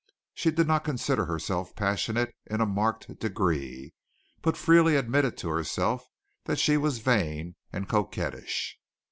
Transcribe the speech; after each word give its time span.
She 0.33 0.49
did 0.49 0.65
not 0.65 0.83
consider 0.83 1.25
herself 1.25 1.75
passionate 1.75 2.33
in 2.47 2.59
a 2.59 2.65
marked 2.65 3.19
degree, 3.19 3.93
but 4.41 4.57
freely 4.57 4.95
admitted 4.95 5.37
to 5.37 5.49
herself 5.49 6.07
that 6.45 6.57
she 6.57 6.75
was 6.75 6.97
vain 6.97 7.55
and 7.71 7.87
coquettish. 7.87 8.79